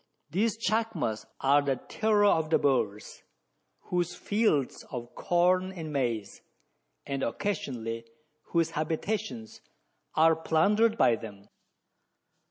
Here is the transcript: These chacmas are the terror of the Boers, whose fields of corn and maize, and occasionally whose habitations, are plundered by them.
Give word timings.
These 0.31 0.57
chacmas 0.57 1.27
are 1.41 1.61
the 1.61 1.75
terror 1.75 2.25
of 2.25 2.49
the 2.49 2.57
Boers, 2.57 3.21
whose 3.91 4.15
fields 4.15 4.83
of 4.89 5.13
corn 5.13 5.71
and 5.71 5.93
maize, 5.93 6.41
and 7.05 7.21
occasionally 7.21 8.05
whose 8.45 8.71
habitations, 8.71 9.61
are 10.15 10.35
plundered 10.35 10.97
by 10.97 11.17
them. 11.17 11.49